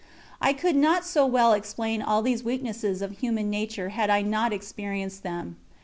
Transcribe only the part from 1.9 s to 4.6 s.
all these weaknesses of human nature had I not